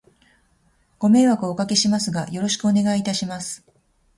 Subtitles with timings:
[0.97, 3.63] ご迷惑をお掛けしますが、よろしくお願いいたします。